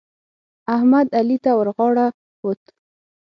احمد؛ 0.75 1.07
علي 1.19 1.37
ته 1.43 1.51
ورغاړه 1.59 2.07
وت. 2.45 2.63